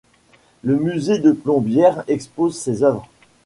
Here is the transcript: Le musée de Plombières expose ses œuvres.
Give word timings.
Le 0.63 0.77
musée 0.77 1.19
de 1.19 1.31
Plombières 1.31 2.03
expose 2.07 2.57
ses 2.57 2.81
œuvres. 2.81 3.07